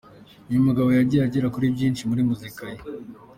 Uyu 0.49 0.65
mugabo 0.67 0.89
yagiye 0.97 1.21
agera 1.27 1.51
kuri 1.53 1.73
byinshi 1.75 2.03
muri 2.09 2.21
muzika 2.29 2.63
ye. 2.71 2.79